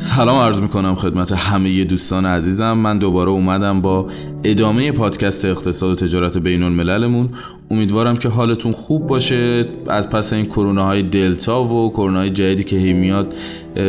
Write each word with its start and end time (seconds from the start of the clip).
Thanks. 0.00 0.09
سلام 0.16 0.38
عرض 0.38 0.60
می‌کنم 0.60 0.94
خدمت 0.94 1.32
همه 1.32 1.84
دوستان 1.84 2.26
عزیزم. 2.26 2.72
من 2.72 2.98
دوباره 2.98 3.30
اومدم 3.30 3.80
با 3.80 4.06
ادامه 4.44 4.92
پادکست 4.92 5.44
اقتصاد 5.44 5.90
و 5.90 5.94
تجارت 5.94 6.38
بین 6.38 6.62
المللمون 6.62 7.28
امیدوارم 7.70 8.16
که 8.16 8.28
حالتون 8.28 8.72
خوب 8.72 9.06
باشه. 9.06 9.68
از 9.88 10.10
پس 10.10 10.32
این 10.32 10.46
کرونا 10.46 10.84
های 10.84 11.02
دلتا 11.02 11.64
و 11.64 11.90
کرونا 11.90 12.18
های 12.18 12.30
جدیدی 12.30 12.64
که 12.64 12.76
هی 12.76 12.92
میاد 12.92 13.34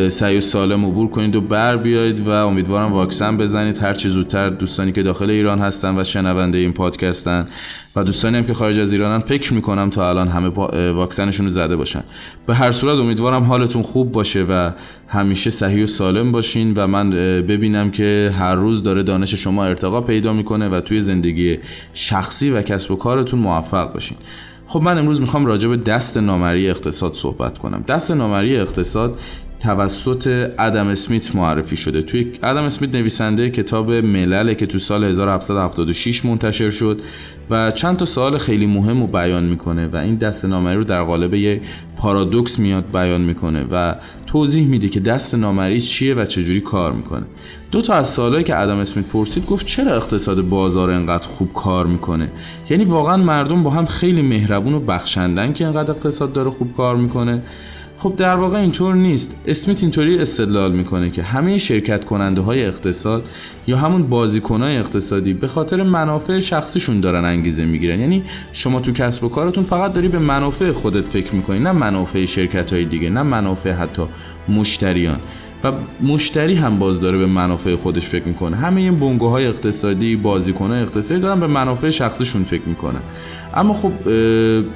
سعی 0.07 0.37
و 0.37 0.41
سالم 0.41 0.85
عبور 0.85 1.07
کنید 1.07 1.35
و 1.35 1.41
بر 1.41 1.77
بیاید 1.77 2.27
و 2.27 2.29
امیدوارم 2.29 2.93
واکسن 2.93 3.37
بزنید. 3.37 3.77
هر 3.77 3.93
چی 3.93 4.09
زودتر 4.09 4.49
دوستانی 4.49 4.91
که 4.91 5.03
داخل 5.03 5.29
ایران 5.29 5.59
هستن 5.59 5.99
و 5.99 6.03
شنونده 6.03 6.57
این 6.57 6.71
پادکستن 6.71 7.47
و 7.95 8.03
دوستانی 8.03 8.37
هم 8.37 8.43
که 8.43 8.53
خارج 8.53 8.79
از 8.79 8.93
ایرانن 8.93 9.19
فکر 9.19 9.53
می‌کنم 9.53 9.89
تا 9.89 10.09
الان 10.09 10.27
همه 10.27 10.49
واکسنشون 10.91 11.45
رو 11.45 11.51
زده 11.51 11.75
باشن. 11.75 12.03
به 12.47 12.55
هر 12.55 12.71
صورت 12.71 12.99
امیدوارم 12.99 13.43
حالتون 13.43 13.81
خوب 13.81 14.11
باشه 14.11 14.43
و 14.49 14.71
همیشه 15.07 15.49
صحیح 15.49 15.83
و 15.83 15.87
سالم 15.87 16.20
باشین 16.23 16.73
و 16.77 16.87
من 16.87 17.09
ببینم 17.47 17.91
که 17.91 18.33
هر 18.39 18.55
روز 18.55 18.83
داره 18.83 19.03
دانش 19.03 19.35
شما 19.35 19.65
ارتقا 19.65 20.01
پیدا 20.01 20.33
می‌کنه 20.33 20.69
و 20.69 20.81
توی 20.81 21.01
زندگی 21.01 21.57
شخصی 21.93 22.49
و 22.49 22.61
کسب 22.61 22.91
و 22.91 22.95
کارتون 22.95 23.39
موفق 23.39 23.93
باشین. 23.93 24.17
خب 24.67 24.81
من 24.81 24.97
امروز 24.97 25.21
می‌خوام 25.21 25.45
راجع 25.45 25.69
به 25.69 25.77
دست 25.77 26.17
نامری 26.17 26.69
اقتصاد 26.69 27.13
صحبت 27.13 27.57
کنم. 27.57 27.83
دست 27.87 28.11
نامری 28.11 28.57
اقتصاد 28.57 29.19
توسط 29.63 30.51
ادم 30.59 30.87
اسمیت 30.87 31.35
معرفی 31.35 31.75
شده. 31.75 32.01
توی 32.01 32.33
ادم 32.43 32.63
اسمیت 32.63 32.95
نویسنده 32.95 33.49
کتاب 33.49 33.91
ملل 33.91 34.53
که 34.53 34.65
تو 34.65 34.79
سال 34.79 35.03
1776 35.03 36.25
منتشر 36.25 36.69
شد 36.69 37.01
و 37.49 37.71
چند 37.71 37.97
تا 37.97 38.05
سوال 38.05 38.37
خیلی 38.37 38.67
مهم 38.67 39.01
رو 39.01 39.07
بیان 39.07 39.43
می‌کنه 39.43 39.87
و 39.87 39.95
این 39.95 40.15
دست 40.15 40.45
نامری 40.45 40.77
رو 40.77 40.83
در 40.83 41.03
قالب 41.03 41.33
یه 41.33 41.61
پارادوکس 41.97 42.59
میاد 42.59 42.85
بیان 42.93 43.21
می‌کنه 43.21 43.65
و 43.71 43.95
توضیح 44.27 44.67
میده 44.67 44.89
که 44.89 44.99
دست 44.99 45.35
نامری 45.35 45.81
چیه 45.81 46.13
و 46.13 46.25
چجوری 46.25 46.61
کار 46.61 46.93
می‌کنه. 46.93 47.23
دو 47.71 47.81
تا 47.81 47.93
از 47.93 48.09
سوالایی 48.09 48.43
که 48.43 48.59
ادم 48.59 48.77
اسمیت 48.77 49.05
پرسید 49.05 49.45
گفت 49.45 49.65
چرا 49.65 49.95
اقتصاد 49.95 50.41
بازار 50.41 50.91
انقدر 50.91 51.27
خوب 51.27 51.53
کار 51.53 51.87
می‌کنه؟ 51.87 52.27
یعنی 52.69 52.85
واقعا 52.85 53.17
مردم 53.17 53.63
با 53.63 53.69
هم 53.69 53.85
خیلی 53.85 54.21
مهربون 54.21 54.73
و 54.73 54.79
بخشندن 54.79 55.53
که 55.53 55.65
انقدر 55.65 55.91
اقتصاد 55.91 56.33
داره 56.33 56.49
خوب 56.49 56.73
کار 56.77 56.95
می‌کنه. 56.95 57.41
خب 58.03 58.13
در 58.17 58.35
واقع 58.35 58.59
اینطور 58.59 58.95
نیست. 58.95 59.35
اسمیت 59.45 59.83
اینطوری 59.83 60.17
استدلال 60.17 60.71
می‌کنه 60.71 61.09
که 61.09 61.23
همه 61.23 61.57
شرکت 61.57 62.05
کننده 62.05 62.41
های 62.41 62.65
اقتصاد 62.65 63.27
یا 63.67 63.77
همون 63.77 64.03
بازیکن 64.03 64.61
های 64.61 64.77
اقتصادی 64.77 65.33
به 65.33 65.47
خاطر 65.47 65.83
منافع 65.83 66.39
شخصیشون 66.39 66.99
دارن 66.99 67.25
انگیزه 67.25 67.65
می‌گیرن. 67.65 67.99
یعنی 67.99 68.23
شما 68.53 68.79
تو 68.79 68.91
کسب 68.91 69.23
و 69.23 69.29
کارتون 69.29 69.63
فقط 69.63 69.93
داری 69.93 70.07
به 70.07 70.19
منافع 70.19 70.71
خودت 70.71 71.05
فکر 71.05 71.35
می‌کنی 71.35 71.59
نه 71.59 71.71
منافع 71.71 72.25
شرکت 72.25 72.73
های 72.73 72.85
دیگه 72.85 73.09
نه 73.09 73.23
منافع 73.23 73.71
حتی 73.71 74.03
مشتریان. 74.49 75.19
و 75.63 75.71
مشتری 76.01 76.55
هم 76.55 76.79
باز 76.79 76.99
داره 76.99 77.17
به 77.17 77.25
منافع 77.25 77.75
خودش 77.75 78.07
فکر 78.07 78.23
می‌کنه. 78.23 78.55
همه 78.55 78.81
این 78.81 78.99
بنگاه 78.99 79.29
های 79.29 79.45
اقتصادی 79.45 80.15
بازیکن 80.15 80.71
اقتصادی 80.71 81.21
دارن 81.21 81.39
به 81.39 81.47
منافع 81.47 81.89
شخصیشون 81.89 82.43
فکر 82.43 82.61
می‌کنن. 82.65 83.01
اما 83.53 83.73
خب 83.73 84.07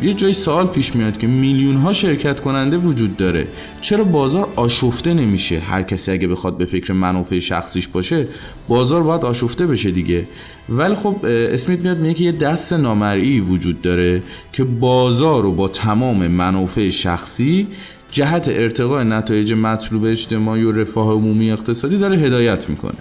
یه 0.01 0.13
جای 0.13 0.33
سوال 0.33 0.67
پیش 0.67 0.95
میاد 0.95 1.17
که 1.17 1.27
میلیون 1.27 1.75
ها 1.75 1.93
شرکت 1.93 2.39
کننده 2.39 2.77
وجود 2.77 3.17
داره. 3.17 3.47
چرا 3.81 4.03
بازار 4.03 4.49
آشفته 4.55 5.13
نمیشه؟ 5.13 5.59
هر 5.59 5.81
کسی 5.81 6.11
اگه 6.11 6.27
بخواد 6.27 6.57
به 6.57 6.65
فکر 6.65 6.93
منافع 6.93 7.39
شخصیش 7.39 7.87
باشه 7.87 8.27
بازار 8.67 9.03
باید 9.03 9.25
آشفته 9.25 9.67
بشه 9.67 9.91
دیگه. 9.91 10.27
ولی 10.69 10.95
خب 10.95 11.15
اسمیت 11.25 11.79
میاد 11.79 11.97
میگه 11.97 12.13
که 12.13 12.23
یه 12.23 12.31
دست 12.31 12.73
نامرئی 12.73 13.39
وجود 13.39 13.81
داره 13.81 14.23
که 14.53 14.63
بازار 14.63 15.43
رو 15.43 15.51
با 15.51 15.67
تمام 15.67 16.27
منافع 16.27 16.89
شخصی 16.89 17.67
جهت 18.15 18.49
ارتقاء 18.49 19.03
نتایج 19.03 19.53
مطلوب 19.53 20.03
اجتماعی 20.03 20.63
و 20.63 20.71
رفاه 20.71 21.11
عمومی 21.11 21.51
اقتصادی 21.51 21.97
داره 21.97 22.17
هدایت 22.17 22.69
می‌کنه. 22.69 22.97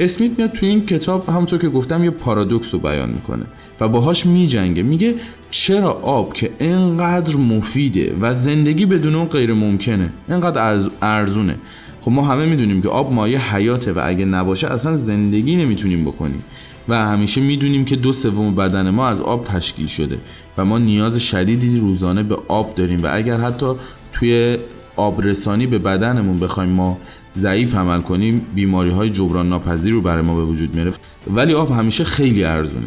اسمیت 0.00 0.38
میاد 0.38 0.52
تو 0.52 0.66
این 0.66 0.86
کتاب 0.86 1.28
همونطور 1.28 1.58
که 1.58 1.68
گفتم 1.68 2.04
یه 2.04 2.10
پارادوکس 2.10 2.74
رو 2.74 2.80
بیان 2.80 3.08
می‌کنه 3.08 3.44
و 3.80 3.88
باهاش 3.88 4.26
میجنگه. 4.26 4.82
میگه 4.82 5.14
چرا 5.50 5.90
آب 5.92 6.32
که 6.32 6.50
انقدر 6.60 7.36
مفیده 7.36 8.14
و 8.20 8.34
زندگی 8.34 8.86
بدون 8.86 9.14
اون 9.14 9.26
غیر 9.26 9.54
ممکنه 9.54 10.10
انقدر 10.28 10.90
ارزونه؟ 11.02 11.56
خب 12.00 12.10
ما 12.10 12.22
همه 12.22 12.46
می‌دونیم 12.46 12.82
که 12.82 12.88
آب 12.88 13.12
مایه 13.12 13.54
حیاته 13.54 13.92
و 13.92 14.00
اگه 14.04 14.24
نباشه 14.24 14.72
اصلا 14.72 14.96
زندگی 14.96 15.56
نمی‌تونیم 15.56 16.04
بکنیم. 16.04 16.42
و 16.88 17.06
همیشه 17.06 17.40
می‌دونیم 17.40 17.84
که 17.84 17.96
دو 17.96 18.12
سوم 18.12 18.54
بدن 18.54 18.90
ما 18.90 19.08
از 19.08 19.20
آب 19.20 19.44
تشکیل 19.44 19.86
شده 19.86 20.18
و 20.58 20.64
ما 20.64 20.78
نیاز 20.78 21.18
شدیدی 21.18 21.78
روزانه 21.78 22.22
به 22.22 22.38
آب 22.48 22.74
داریم 22.74 23.02
و 23.02 23.08
اگر 23.12 23.36
حتی 23.36 23.66
توی 24.12 24.58
آبرسانی 24.96 25.66
به 25.66 25.78
بدنمون 25.78 26.36
بخوایم 26.36 26.70
ما 26.70 26.98
ضعیف 27.36 27.74
عمل 27.74 28.00
کنیم 28.00 28.46
بیماری 28.54 28.90
های 28.90 29.10
جبران 29.10 29.48
ناپذیر 29.48 29.92
رو 29.92 30.00
برای 30.00 30.22
ما 30.22 30.36
به 30.36 30.44
وجود 30.44 30.74
میاره. 30.74 30.92
ولی 31.34 31.54
آب 31.54 31.70
همیشه 31.70 32.04
خیلی 32.04 32.44
ارزونه. 32.44 32.86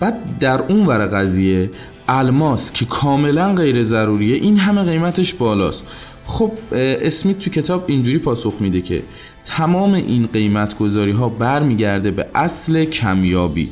بعد 0.00 0.38
در 0.38 0.62
اون 0.62 0.86
ور 0.86 1.06
قضیه 1.06 1.70
الماس 2.08 2.72
که 2.72 2.84
کاملا 2.84 3.54
غیر 3.54 3.82
ضروریه 3.82 4.36
این 4.36 4.56
همه 4.56 4.82
قیمتش 4.82 5.34
بالاست. 5.34 5.86
خب 6.26 6.52
اسمیت 6.72 7.38
تو 7.38 7.50
کتاب 7.50 7.84
اینجوری 7.86 8.18
پاسخ 8.18 8.54
میده 8.60 8.80
که 8.80 9.02
تمام 9.44 9.94
این 9.94 10.28
قیمت 10.32 10.78
گذاری 10.78 11.12
ها 11.12 11.28
برمیگرده 11.28 12.10
به 12.10 12.26
اصل 12.34 12.84
کمیابی. 12.84 13.68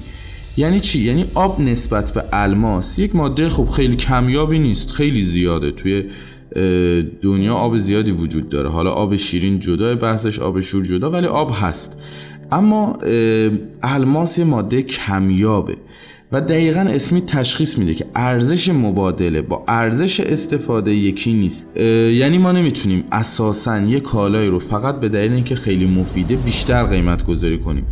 یعنی 0.57 0.81
چی؟ 0.81 1.01
یعنی 1.01 1.25
آب 1.35 1.61
نسبت 1.61 2.13
به 2.15 2.25
الماس 2.33 2.99
یک 2.99 3.17
ماده 3.17 3.49
خب 3.49 3.69
خیلی 3.69 3.97
کمیابی 3.97 4.59
نیست 4.59 4.91
خیلی 4.91 5.23
زیاده. 5.23 5.71
توی 5.71 6.05
دنیا 7.23 7.55
آب 7.55 7.77
زیادی 7.77 8.11
وجود 8.11 8.49
داره. 8.49 8.69
حالا 8.69 8.91
آب 8.91 9.17
شیرین 9.17 9.61
جدا 9.61 9.95
بحثش 9.95 10.39
آب 10.39 10.61
شور 10.61 10.85
جدا 10.85 11.11
ولی 11.11 11.27
آب 11.27 11.51
هست. 11.55 12.01
اما 12.53 12.99
الماس 13.83 14.41
ماده 14.41 14.83
کمیابه 14.83 15.77
و 16.33 16.41
دقیقا 16.41 16.81
اسمی 16.81 17.21
تشخیص 17.21 17.79
میده 17.79 17.95
که 17.95 18.05
ارزش 18.15 18.69
مبادله 18.69 19.43
با 19.43 19.65
ارزش 19.69 20.21
استفاده 20.21 20.95
یکی 20.95 21.33
نیست. 21.33 21.65
یعنی 21.77 22.39
ما 22.39 22.53
نمی‌تونیم 22.53 23.05
اساسا 23.13 23.81
یه 23.81 24.01
کالایی 24.01 24.49
رو 24.49 24.59
فقط 24.59 25.01
به 25.01 25.09
دلیل 25.09 25.33
اینکه 25.33 25.55
خیلی 25.55 25.87
مفیده 25.87 26.37
بیشتر 26.37 26.85
قیمت 26.85 27.27
گذاری 27.27 27.59
کنیم. 27.59 27.87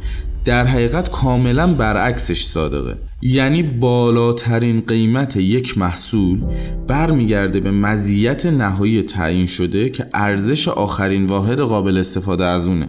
در 0.44 0.66
حقیقت 0.66 1.10
کاملا 1.10 1.66
برعکسش 1.66 2.44
صادقه. 2.44 2.96
یعنی 3.22 3.62
بالاترین 3.62 4.80
قیمت 4.80 5.36
یک 5.36 5.78
محصول 5.78 6.40
برمیگرده 6.88 7.60
به 7.60 7.70
مزیت 7.70 8.46
نهایی 8.46 9.02
تعیین 9.02 9.46
شده 9.46 9.90
که 9.90 10.06
ارزش 10.14 10.68
آخرین 10.68 11.26
واحد 11.26 11.60
قابل 11.60 11.98
استفاده 11.98 12.44
از 12.44 12.66
اونه. 12.66 12.88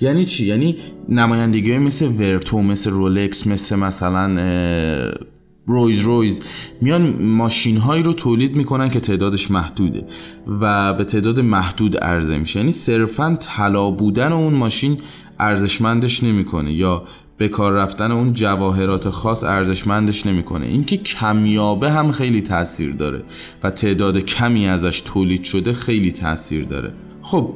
یعنی 0.00 0.24
چی؟ 0.24 0.46
یعنی 0.46 0.76
نمایندگی 1.08 1.78
مثل 1.78 2.06
ورتو 2.06 2.62
مثل 2.62 2.90
رولکس 2.90 3.46
مثل 3.46 3.76
مثلا 3.76 4.38
رویز 5.66 6.00
رویز 6.00 6.40
میان 6.80 7.22
ماشین 7.22 7.76
هایی 7.76 8.02
رو 8.02 8.12
تولید 8.12 8.56
می‌کنن 8.56 8.88
که 8.88 9.00
تعدادش 9.00 9.50
محدوده 9.50 10.06
و 10.60 10.94
به 10.94 11.04
تعداد 11.04 11.40
محدود 11.40 11.96
عرضه 11.96 12.38
میشه. 12.38 12.58
یعنی 12.58 12.72
صرفا 12.72 13.36
طلا 13.40 13.90
بودن 13.90 14.32
اون 14.32 14.54
ماشین 14.54 14.98
ارزشمندش 15.40 16.22
نمی‌کنه 16.22 16.72
یا 16.72 17.02
به 17.36 17.48
کار 17.48 17.72
رفتن 17.72 18.12
اون 18.12 18.32
جواهرات 18.32 19.10
خاص 19.10 19.44
ارزشمندش 19.44 20.26
نمی‌کنه. 20.26 20.66
اینکه 20.66 20.96
کمیابه 20.96 21.90
هم 21.90 22.12
خیلی 22.12 22.42
تاثیر 22.42 22.92
داره 22.92 23.22
و 23.62 23.70
تعداد 23.70 24.18
کمی 24.18 24.68
ازش 24.68 25.00
تولید 25.00 25.44
شده 25.44 25.72
خیلی 25.72 26.12
تاثیر 26.12 26.64
داره. 26.64 26.92
خب 27.22 27.54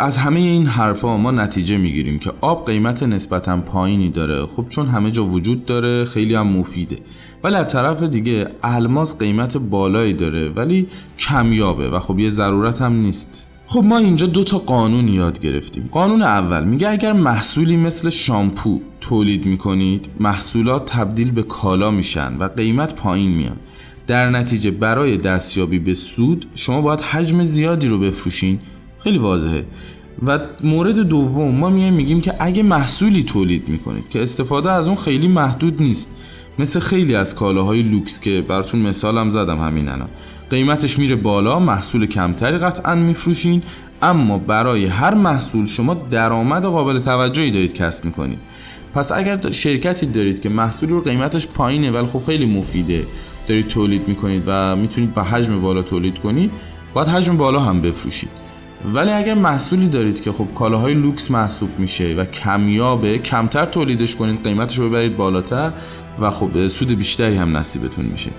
از 0.00 0.18
همه 0.18 0.40
این 0.40 0.66
حرفا 0.66 1.16
ما 1.16 1.30
نتیجه 1.30 1.76
می‌گیریم 1.76 2.18
که 2.18 2.32
آب 2.40 2.66
قیمت 2.66 3.02
نسبتا 3.02 3.56
پایینی 3.56 4.08
داره. 4.08 4.46
خب 4.46 4.68
چون 4.68 4.86
همه 4.86 5.10
جا 5.10 5.24
وجود 5.24 5.64
داره 5.64 6.04
خیلی 6.04 6.34
هم 6.34 6.46
مفیده. 6.46 6.96
ولی 7.44 7.54
از 7.54 7.72
طرف 7.72 8.02
دیگه 8.02 8.48
الماس 8.62 9.18
قیمت 9.18 9.56
بالایی 9.56 10.12
داره 10.12 10.48
ولی 10.48 10.86
کمیابه 11.18 11.90
و 11.90 11.98
خب 11.98 12.18
یه 12.18 12.30
ضرورت 12.30 12.82
هم 12.82 12.92
نیست. 12.92 13.48
خب 13.66 13.84
ما 13.84 13.98
اینجا 13.98 14.26
دو 14.26 14.44
تا 14.44 14.58
قانون 14.58 15.08
یاد 15.08 15.40
گرفتیم. 15.40 15.88
قانون 15.92 16.22
اول 16.22 16.64
میگه 16.64 16.88
اگر 16.88 17.12
محصولی 17.12 17.76
مثل 17.76 18.10
شامپو 18.10 18.80
تولید 19.00 19.46
می‌کنید 19.46 20.08
محصولات 20.20 20.92
تبدیل 20.92 21.30
به 21.30 21.42
کالا 21.42 21.90
میشن 21.90 22.36
و 22.36 22.48
قیمت 22.48 22.94
پایین 22.94 23.30
میاد 23.30 23.56
در 24.06 24.30
نتیجه 24.30 24.70
برای 24.70 25.16
دستیابی 25.16 25.78
به 25.78 25.94
سود 25.94 26.46
شما 26.54 26.80
باید 26.80 27.00
حجم 27.00 27.42
زیادی 27.42 27.88
رو 27.88 27.98
بفروشین 27.98 28.58
خیلی 29.06 29.18
واضحه. 29.18 29.64
و 30.26 30.38
مورد 30.62 30.98
دوم 30.98 31.54
ما 31.54 31.68
میایم 31.68 31.92
میگیم 31.92 32.20
که 32.20 32.34
اگه 32.38 32.62
محصولی 32.62 33.22
تولید 33.22 33.68
می‌کنید 33.68 34.08
که 34.08 34.22
استفاده 34.22 34.72
از 34.72 34.86
اون 34.86 34.96
خیلی 34.96 35.28
محدود 35.28 35.82
نیست. 35.82 36.10
مثل 36.58 36.80
خیلی 36.80 37.14
از 37.14 37.34
کالاهای 37.34 37.82
لوکس 37.82 38.20
که 38.20 38.44
براتون 38.48 38.80
مثالم 38.80 39.30
زدم 39.30 39.60
همین 39.60 39.88
الان. 39.88 40.08
قیمتش 40.50 40.98
میره 40.98 41.16
بالا 41.16 41.58
محصول 41.58 42.06
کمتری 42.06 42.58
قطعا 42.58 42.94
میفروشین 42.94 43.62
اما 44.02 44.38
برای 44.38 44.86
هر 44.86 45.14
محصول 45.14 45.66
شما 45.66 45.94
درآمد 45.94 46.64
قابل 46.64 46.98
توجهی 46.98 47.50
دارید 47.50 47.74
کسب 47.74 48.04
می‌کنید. 48.04 48.38
پس 48.94 49.12
اگر 49.12 49.50
شرکتی 49.50 50.06
دارید 50.06 50.40
که 50.40 50.48
محصولی 50.48 50.92
رو 50.92 51.00
قیمتش 51.00 51.46
پایینه 51.46 51.90
ولی 51.90 52.06
خب 52.06 52.20
خیلی 52.26 52.58
مفیده 52.58 53.04
دارید 53.48 53.68
تولید 53.68 54.08
می‌کنید 54.08 54.42
و 54.46 54.76
می‌تونید 54.76 55.14
با 55.14 55.22
حجم 55.22 55.60
بالا 55.60 55.82
تولید 55.82 56.18
کنید 56.18 56.50
باید 56.94 57.08
حجم 57.08 57.36
بالا 57.36 57.60
هم 57.60 57.80
بفروشید. 57.80 58.45
ولی 58.94 59.10
اگر 59.10 59.34
محصولی 59.34 59.88
دارید 59.88 60.20
که 60.20 60.32
خب 60.32 60.46
کالاهای 60.54 60.94
لوکس 60.94 61.30
محسوب 61.30 61.78
میشه 61.78 62.14
و 62.14 62.24
کمیابه 62.24 63.18
کمتر 63.18 63.64
تولیدش 63.64 64.16
کنید 64.16 64.44
قیمتش 64.44 64.78
رو 64.78 64.88
ببرید 64.88 65.16
بالاتر 65.16 65.72
و 66.20 66.30
خب 66.30 66.68
سود 66.68 66.92
بیشتری 66.92 67.36
هم 67.36 67.56
نصیبتون 67.56 68.04
میشه. 68.04 68.30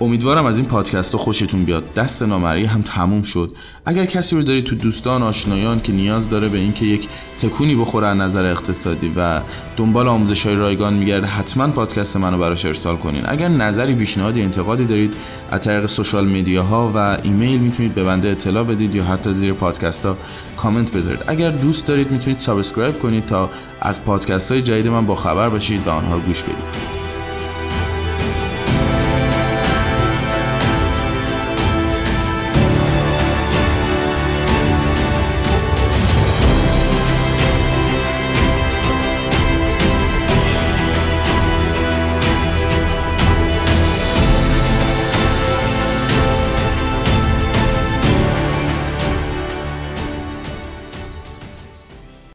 امیدوارم 0.00 0.46
از 0.46 0.58
این 0.58 0.66
پادکست 0.66 1.12
ها 1.12 1.18
خوشتون 1.18 1.64
بیاد. 1.64 1.94
دست 1.94 2.22
نامری 2.22 2.64
هم 2.64 2.82
تموم 2.82 3.22
شد. 3.22 3.52
اگر 3.86 4.06
کسی 4.06 4.36
رو 4.36 4.42
دارید 4.42 4.64
تو 4.64 4.74
دوستان 4.74 5.22
آشنایان 5.22 5.80
که 5.80 5.92
نیاز 5.92 6.30
داره 6.30 6.48
به 6.48 6.58
اینکه 6.58 6.86
یک 6.86 7.08
تکونی 7.38 7.74
بخوره 7.74 8.06
از 8.06 8.16
نظر 8.16 8.50
اقتصادی 8.50 9.12
و 9.16 9.40
دنبال 9.76 10.08
آموزش 10.08 10.46
های 10.46 10.56
رایگان 10.56 10.94
میگرده 10.94 11.26
حتما 11.26 11.68
پادکست 11.68 12.16
منو 12.16 12.38
براش 12.38 12.64
ارسال 12.64 12.96
کنین. 12.96 13.22
اگر 13.26 13.48
نظری 13.48 13.94
پیشنهادی 13.94 14.42
انتقادی 14.42 14.84
دارید 14.84 15.14
از 15.50 15.60
طریق 15.60 15.86
social 15.86 16.26
media 16.26 16.62
ها 16.62 16.92
و 16.94 17.18
ایمیل 17.22 17.60
می‌تونید 17.60 17.94
به 17.94 18.04
بنده 18.04 18.28
اطلاع 18.28 18.64
بدید 18.64 18.94
یا 18.94 19.04
حتی 19.04 19.32
زیر 19.32 19.52
پادکست 19.52 20.06
ها 20.06 20.16
کامنت 20.56 20.92
بذارید. 20.92 21.20
اگر 21.26 21.50
دوست 21.50 21.86
دارید 21.86 22.10
می‌تونید 22.10 22.38
subscribe 22.38 22.98
کنید 22.98 23.26
تا 23.26 23.50
از 23.80 24.04
پادکست 24.04 24.52
های 24.52 24.62
جدید 24.62 24.88
من 24.88 25.06
با 25.06 25.14
خبر 25.14 25.48
باشید 25.48 25.86
و 25.86 25.90
آنها 25.90 26.18
گوش 26.18 26.42
بدید. 26.42 26.95